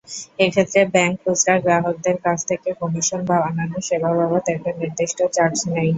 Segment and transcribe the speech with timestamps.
[0.39, 5.89] এক্ষেত্রে ব্যাংক খুচরা গ্রাহকদের কাছ থেকে কমিশন বা অন্যান্য সেবা বাবদ একটা নির্দিষ্ট চার্জ নেয়।